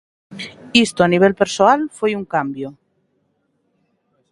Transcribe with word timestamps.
Isto, 0.85 0.99
a 1.03 1.11
nivel 1.13 1.33
persoal, 1.41 1.79
foi 1.97 2.11
un 2.19 2.25
cambio. 2.33 2.69